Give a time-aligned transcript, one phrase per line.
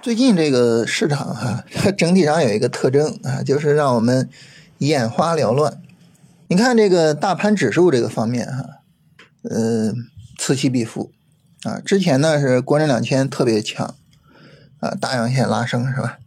[0.00, 4.30] 最近这个市场哈、它整体上有一个特征啊， 就是让我们
[4.78, 5.82] 眼花缭乱。
[6.46, 8.64] 你看这个大盘指数这个方面哈、
[9.42, 9.92] 呃，
[10.38, 11.10] 此起彼伏
[11.64, 11.80] 啊。
[11.80, 13.96] 之前呢是国证两千特别强
[14.78, 16.20] 啊，大阳线拉升是吧？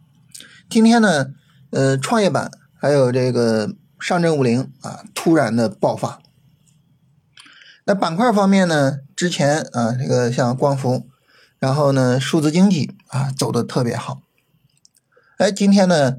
[0.68, 1.28] 今天呢，
[1.70, 6.20] 呃，创业板还有这个上证五零啊，突然的爆发。
[7.86, 11.06] 那板块方面呢，之前啊，这个像光伏。
[11.62, 14.20] 然后呢，数字经济啊走的特别好。
[15.38, 16.16] 哎，今天呢，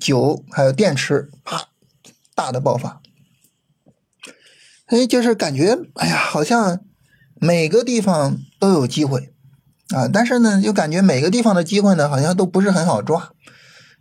[0.00, 1.66] 酒还有电池，啪，
[2.34, 3.02] 大的爆发。
[4.86, 6.80] 哎，就是感觉，哎呀，好像
[7.34, 9.34] 每个地方都有机会
[9.90, 13.32] 啊，但是呢，又感觉每个地方的机会呢，好像都不是很好抓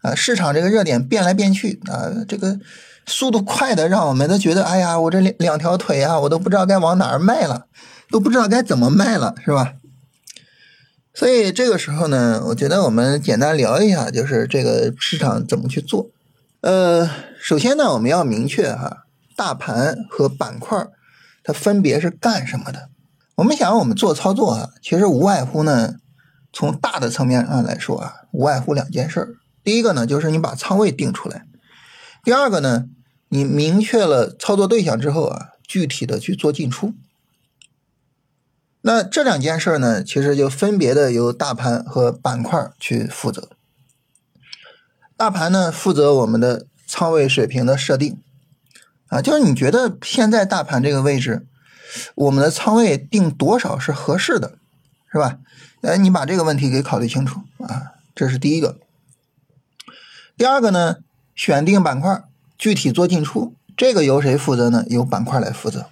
[0.01, 0.15] 啊。
[0.15, 2.57] 市场这个热点变来变去啊，这个
[3.05, 7.67] 速度快的，让我们都觉得，哎呀，我这两两条腿啊，我都不知道该往哪儿迈了，
[8.09, 9.73] 都不知道该怎么迈了，是吧？
[11.19, 16.09] 所以这个时候呢，我觉得我们简单聊一下，就是这个市场怎么去做。
[16.61, 19.03] 呃，首先呢，我们要明确哈，
[19.35, 20.87] 大盘和板块
[21.43, 22.87] 它分别是干什么的。
[23.35, 25.95] 我们想我们做操作啊，其实无外乎呢，
[26.53, 29.35] 从大的层面上来说啊，无外乎两件事儿。
[29.61, 31.41] 第一个呢，就是你把仓位定出来；
[32.23, 32.85] 第二个呢，
[33.27, 36.93] 你明确了操作对象之后啊，具体的去做进出。
[38.81, 43.49] 那这两件事呢，其实就分别的由大盘和板块去负责。
[45.17, 48.17] 大盘呢，负责我们的仓位水平的设定，
[49.07, 51.45] 啊，就是你觉得现在大盘这个位置，
[52.15, 54.57] 我们的仓位定多少是合适的，
[55.11, 55.39] 是吧？
[55.81, 58.77] 哎，你把这个问题给考虑清楚啊，这是第一个。
[60.37, 60.97] 第二个呢，
[61.35, 62.23] 选定板块，
[62.57, 64.85] 具体做进出，这个由谁负责呢？
[64.87, 65.87] 由板块来负责。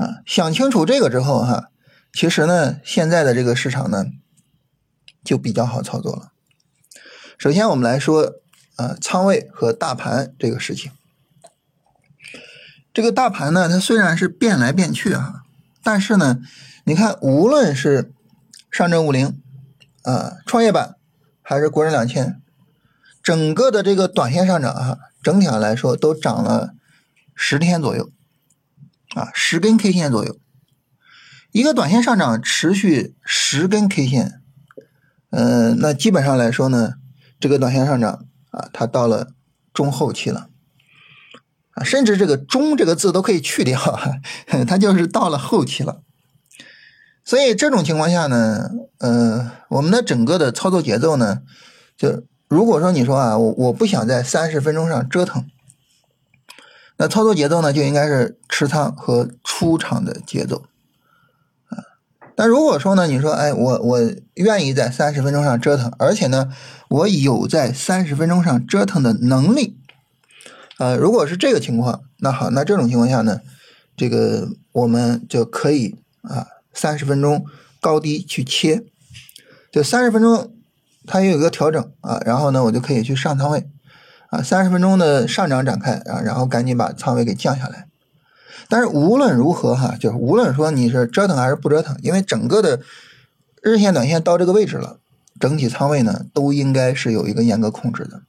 [0.00, 1.68] 啊，想清楚这个之后哈，
[2.10, 4.06] 其实呢，现在的这个市场呢，
[5.22, 6.32] 就比较好操作了。
[7.36, 8.36] 首先，我们来说
[8.76, 10.90] 啊，仓位和大盘这个事情。
[12.94, 15.42] 这个大盘呢，它虽然是变来变去啊，
[15.82, 16.38] 但是呢，
[16.84, 18.14] 你看，无论是
[18.70, 19.38] 上证五零
[20.04, 20.96] 啊、创业板
[21.42, 22.40] 还是国证两千，
[23.22, 26.70] 整个的这个短线上涨啊，整体上来说都涨了
[27.34, 28.10] 十天左右。
[29.14, 30.38] 啊，十根 K 线左右，
[31.50, 34.40] 一个短线上涨持续十根 K 线，
[35.30, 36.94] 嗯、呃，那基本上来说呢，
[37.40, 39.32] 这个短线上涨啊，它到了
[39.72, 40.48] 中后期了，
[41.72, 43.80] 啊，甚至这个“中”这个字都可以去掉，
[44.66, 46.02] 它就是到了后期了。
[47.24, 51.42] 所以这种情况下呢，呃，我们的整个的操作节奏呢，
[51.96, 55.46] 就如果说你说啊，我我不想在三十分钟上折腾。
[57.00, 60.64] 那操作节奏呢，就应该是持仓和出场的节奏，
[61.70, 61.80] 啊，
[62.36, 63.98] 但如果说呢，你说，哎，我我
[64.34, 66.52] 愿意在三十分钟上折腾，而且呢，
[66.90, 69.78] 我有在三十分钟上折腾的能力，
[70.76, 73.40] 呃，如果是这个情况，那好，那这种情况下呢，
[73.96, 77.46] 这个我们就可以啊，三十分钟
[77.80, 78.84] 高低去切，
[79.72, 80.52] 就三十分钟
[81.06, 83.66] 它也有一个调整啊，然后呢，我就可以去上仓位。
[84.30, 87.86] 啊，三十分钟的上涨展开啊，然后赶紧把仓位给降下来。
[88.68, 92.80] 但是无论如何哈，就是无论说你是折腾还是不折腾，因为整个的
[93.60, 94.98] 日线、短线到这个位置了，
[95.40, 98.22] 整体仓位呢都应该是有一个严格控制的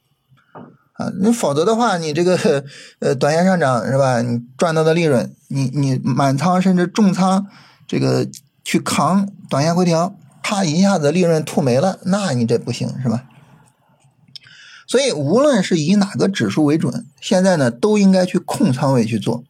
[0.94, 1.12] 啊。
[1.20, 2.64] 你否则的话，你这个
[2.98, 4.20] 呃短线上涨是吧？
[4.22, 7.46] 你赚到的利润，你你满仓甚至重仓
[7.86, 8.26] 这个
[8.64, 13.22] 去扛短线回调，啪一下子利润吐没了，那你这不行是吧？
[14.92, 19.42] 所以，无论是以哪个指数为准，现在呢都应该去控仓位去做，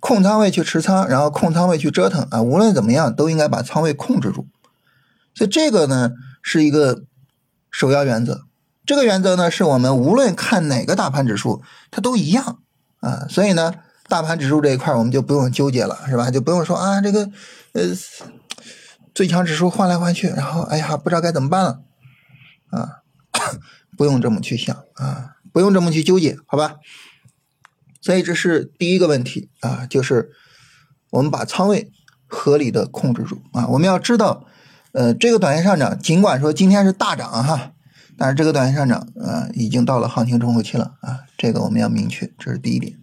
[0.00, 2.40] 控仓位去持仓，然后控仓位去折腾啊。
[2.40, 4.46] 无论怎么样，都应该把仓位控制住。
[5.34, 7.02] 所以这个呢是一个
[7.70, 8.44] 首要原则。
[8.86, 12.60] 这个原则呢是我们无论看哪个大盘指数，它都一样
[13.00, 13.26] 啊。
[13.28, 13.74] 所以呢，
[14.08, 16.30] 大盘指数这一块我们就不用纠结了，是吧？
[16.30, 17.30] 就不用说啊这个
[17.74, 17.82] 呃
[19.14, 21.80] 最强指数换来换去，然后哎呀不知道该怎么办了
[22.70, 23.02] 啊。
[23.96, 26.76] 不用这么去想啊，不用这么去纠结，好吧？
[28.02, 30.30] 所以这是第一个问题啊，就是
[31.10, 31.90] 我们把仓位
[32.26, 33.66] 合理的控制住啊。
[33.66, 34.46] 我们要知道，
[34.92, 37.72] 呃，这个短线上涨，尽管说今天是大涨哈，
[38.16, 42.96] 但是这个短线上涨啊，已经到了行情中后期了啊，这个我们要明确，这是第一点。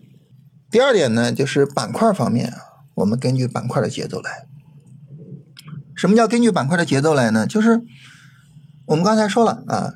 [0.72, 2.58] 第二点呢，就是板块方面啊，
[2.96, 4.46] 我们根据板块的节奏来。
[5.96, 7.46] 什么叫根据板块的节奏来呢？
[7.46, 7.82] 就是
[8.86, 9.94] 我们刚才说了啊。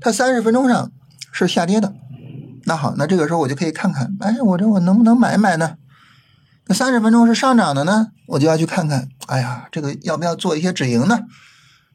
[0.00, 0.90] 它三十分钟上
[1.32, 1.94] 是下跌的，
[2.64, 5.76] 那好，那这个时候我就可以看看，哎，我这我能不能买买呢？
[6.66, 11.20] 那三十分钟是上涨的呢，我就要去看看，哎呀，这个要不要做一些止盈呢？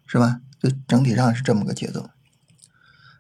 [0.08, 0.40] 是吧？
[0.62, 2.10] 就整体上是这么个节奏。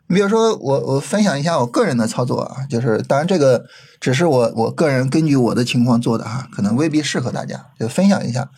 [0.08, 3.66] 你比如说，我我分享一下我个人的操作啊，就是当然这个
[4.00, 8.50] 只是我我个人根据我的情况做的哈，可能未必适合大家，就分享一下。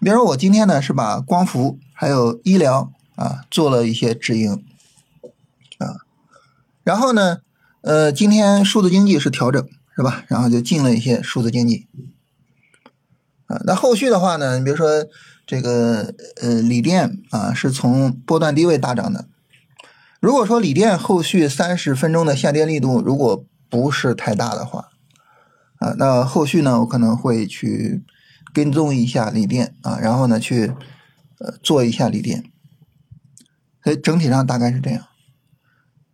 [0.00, 4.64] 比如说我今天呢是把光伏还有医疗啊做了一些止盈，
[6.84, 7.38] 然后呢
[7.82, 10.24] 呃今天数字经济是调整是吧？
[10.28, 11.86] 然后就进了一些数字经济
[13.46, 15.06] 啊，那后续的话呢，你比如说
[15.46, 19.26] 这个呃锂电啊是从波段低位大涨的，
[20.20, 24.88] 如果说锂电后续三十分钟的下跌力度如果不是太大的话
[25.78, 28.02] 啊，那后续呢我可能会去。
[28.52, 30.72] 跟踪一下锂电啊，然后呢去
[31.38, 32.42] 呃做一下锂电，
[33.84, 35.06] 所以整体上大概是这样。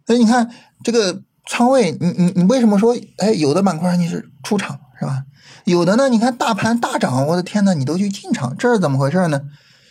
[0.06, 0.50] 所以你看
[0.84, 5.24] 这个仓位，你你你为什么说哎有的板块你是出场是吧？
[5.64, 9.42] 有的呢，你看大盘大涨，我的天呐，你都去进场，这是怎么回事呢？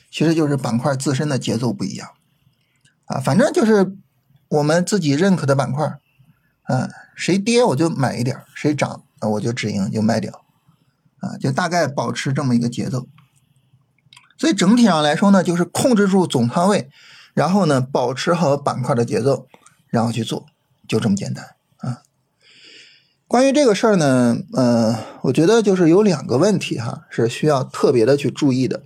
[0.10, 2.10] 其实就是板块自身的节奏不一样
[3.06, 3.96] 啊，反正就是
[4.50, 5.86] 我们自己认可的板块，
[6.64, 10.42] 啊，谁跌我就买一点，谁涨我就止盈就卖掉。
[11.22, 13.08] 啊，就大概保持这么一个节奏，
[14.38, 16.88] 所以整体上来说呢，就是控制住总仓位，
[17.34, 19.48] 然后呢，保持好板块的节奏，
[19.90, 20.46] 然后去做，
[20.88, 22.02] 就这么简单啊。
[23.28, 28.84] 关于这个事儿呢，呃，我觉得就是有两个问题哈，是需要特别的去注意的。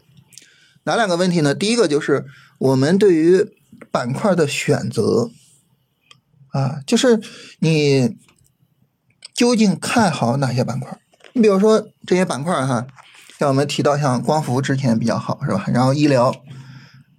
[0.84, 1.54] 哪两个问题呢？
[1.54, 2.26] 第一个就是
[2.58, 3.46] 我们对于
[3.92, 5.30] 板块的选择
[6.52, 7.22] 啊，就是
[7.60, 8.18] 你
[9.34, 10.98] 究竟看好哪些板块？
[11.34, 12.88] 你比如说这些板块哈，
[13.38, 15.66] 像我们提到像光伏之前比较好是吧？
[15.68, 16.34] 然后医疗，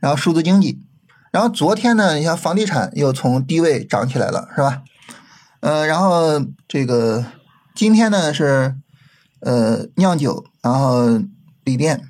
[0.00, 0.83] 然后数字经济，
[1.31, 4.82] 然后昨天呢，你像房地产又从低位涨起来了是吧？
[5.61, 7.25] 呃，然后这个
[7.75, 8.75] 今天呢是
[9.41, 11.21] 呃酿酒，然后
[11.65, 12.09] 锂电，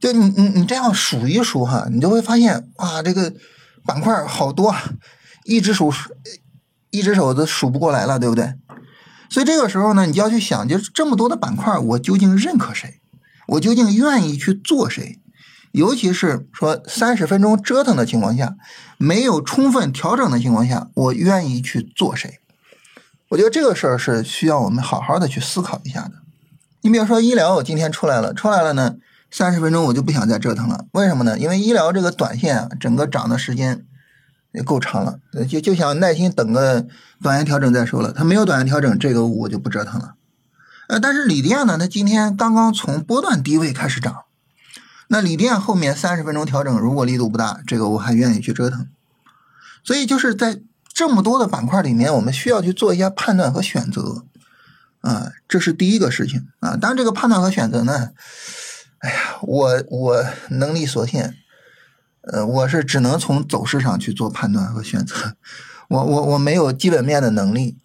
[0.00, 3.32] 就你你你这样数一数哈，你就会发现哇，这个
[3.84, 4.74] 板块好多，
[5.44, 5.92] 一只手
[6.90, 8.54] 一只手都数不过来了，对不对？
[9.28, 13.00] 所以这个时候呢，你就要去想，就是这么多的板块，我究竟认可谁？
[13.48, 15.20] 我究竟愿意去做谁？
[15.76, 18.56] 尤其是说三十分钟折腾的情况下，
[18.98, 22.40] 没有充分调整的情况下，我愿意去做谁？
[23.28, 26.12] 我觉得这个事儿是需要我们好好的去思考一下的。
[26.80, 28.96] 你比如说医疗，我今天出来了，出来了呢，
[29.30, 30.86] 三十分钟我就不想再折腾了。
[30.92, 31.38] 为什么呢？
[31.38, 33.84] 因为医疗这个短线啊，整个涨的时间。
[34.52, 36.86] 也够长了，就就想耐心等个
[37.20, 38.10] 短线调整再说了。
[38.10, 40.14] 它没有短线调整，这个我就不折腾了。
[40.88, 44.22] 呃，但是锂电呢，它今天刚刚从波段低位开始涨，
[45.08, 48.88] 那锂电后面三十分钟调整如果力度不大，这个我还愿意去折腾。
[49.84, 50.60] 所以就是在
[50.92, 54.24] 这么多的板块里面，我们需要去做一下判断和选择
[55.00, 56.76] 啊，这是第一个事情啊。
[56.76, 58.10] 当然，这个判断和选择呢，
[58.98, 61.36] 哎呀，我我能力所限。
[62.32, 65.36] 呃，我是只能从走势上去做判断和选择，
[65.86, 67.78] 我我我没有基本面的能力。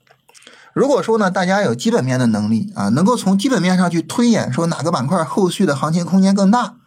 [0.73, 6.77] 如果说呢，大家有基本面的能力啊，能够从基本面上去推演说哪个板块后续的行情空间更大，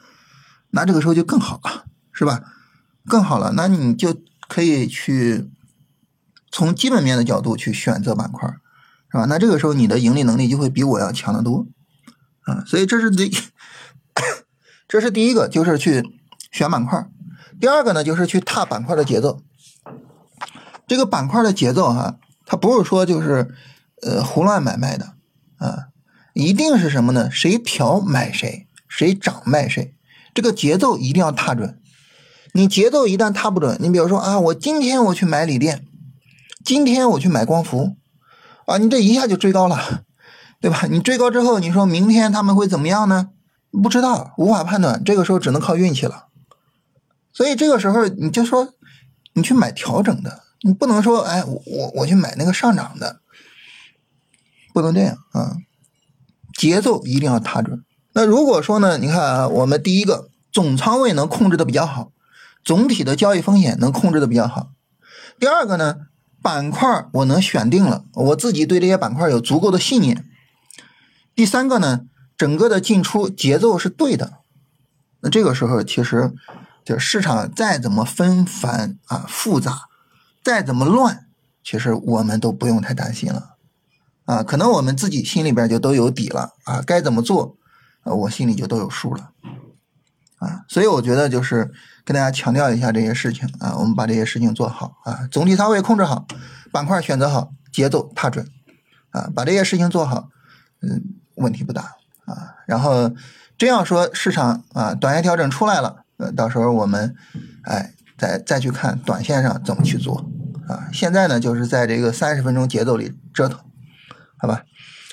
[0.75, 2.43] 那这个时候就更好了，是吧？
[3.07, 4.17] 更好了，那你就
[4.49, 5.49] 可以去
[6.51, 8.49] 从基本面的角度去选择板块，
[9.11, 9.27] 是吧？
[9.27, 11.67] 那这个时候你的盈利能力就会比我要强得多
[12.43, 12.65] 啊。
[12.67, 13.31] 所以这是第，
[14.89, 16.03] 这是第一个，就是去
[16.51, 17.09] 选板块。
[17.61, 19.41] 第二个呢，就是去踏板块的节奏。
[20.87, 23.55] 这个板块的节奏哈，它不是说就是
[24.03, 25.15] 呃胡乱买卖的
[25.59, 25.89] 啊，
[26.35, 27.31] 一定是什么呢？
[27.31, 29.94] 谁调买谁，谁涨卖谁，
[30.35, 31.81] 这个节奏一定要踏准。
[32.53, 35.87] 你节奏一旦踏不准，你比如说啊，我今天我去买锂电，
[36.65, 37.97] 今天我去买光伏，
[38.67, 40.03] 啊，你这一下就追高了，
[40.61, 40.87] 对吧？
[40.89, 43.31] 你追高之后，你说明天他们会怎么样呢？
[43.83, 46.27] 不知道，无法判断，这个时候只能靠运气了。
[47.33, 48.73] 所以这个时候你就说，
[49.33, 53.21] 你去买调整的，你不能说，哎，我我去买那个上涨的，
[54.73, 55.57] 不能这样啊，
[56.57, 57.85] 节奏一定要踏准。
[58.15, 62.13] 那如果说呢，你看啊，我们第一个总仓位能控制的比较好，
[62.65, 64.71] 总体的交易风险能控制的比较好。
[65.39, 65.97] 第二个呢，
[66.41, 70.25] 板块我能选定了，我自己对这些板块有足够的信念。
[71.35, 72.03] 第三个呢，
[72.39, 74.39] 整个的进出节奏是对的。
[75.21, 76.33] 那这个时候其实。
[76.85, 79.89] 就市场再怎么纷繁啊复杂，
[80.43, 81.25] 再怎么乱，
[81.65, 83.55] 其实我们都不用太担心了，
[84.27, 87.57] 啊，可能我们自己心里边就都有底了啊，该怎么做，
[88.05, 89.31] 我心里就都有数了，
[90.39, 91.73] 啊，所以我觉得就是
[92.05, 96.27] 跟大家强调一下这些事情啊，我们把这些事情做好啊，总体仓位控制好，
[96.71, 98.47] 板块选择好，节奏踏准，
[99.11, 100.29] 啊，把这些事情做好，
[100.83, 101.03] 嗯，
[101.37, 101.97] 问题不大
[102.27, 103.13] 啊，然后
[103.57, 106.05] 这样说市场啊，短线调整出来了。
[106.17, 107.15] 呃，到时候我们，
[107.63, 107.95] 哎，再。
[108.17, 110.25] 再再去看短线上怎么去做
[110.69, 110.89] 啊。
[110.93, 113.59] 现在呢，就是在这个三十分钟节奏里折腾，
[114.39, 114.63] 好吧？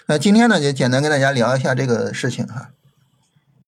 [0.06, 2.70] 那今天呢，就简单跟大家聊一下这个事情哈。